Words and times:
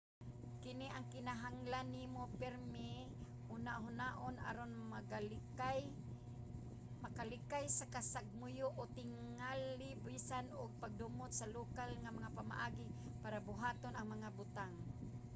kini 0.63 0.87
ang 0.91 1.05
kinahanglan 1.13 1.87
nimo 1.97 2.23
pirmi 2.39 2.91
hunahunaon 3.49 4.35
aron 4.49 4.71
makalikay 7.03 7.65
sa 7.77 7.85
kasagmuyo 7.95 8.67
o 8.81 8.83
tingali 8.97 9.91
bisan 10.07 10.45
ang 10.49 10.71
pagdumot 10.81 11.31
sa 11.35 11.49
lokal 11.57 11.89
nga 12.01 12.15
mga 12.17 12.33
pamaagi 12.37 12.87
para 13.23 13.39
buhaton 13.47 13.95
ang 13.95 14.07
mga 14.13 14.29
butang 14.39 14.73